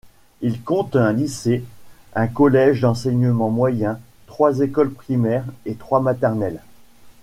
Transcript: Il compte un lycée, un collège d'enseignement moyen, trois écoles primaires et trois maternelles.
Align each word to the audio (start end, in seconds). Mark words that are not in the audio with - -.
Il 0.41 0.63
compte 0.63 0.95
un 0.95 1.13
lycée, 1.13 1.63
un 2.15 2.25
collège 2.25 2.81
d'enseignement 2.81 3.51
moyen, 3.51 3.99
trois 4.25 4.61
écoles 4.61 4.89
primaires 4.93 5.45
et 5.67 5.75
trois 5.75 5.99
maternelles. 5.99 6.63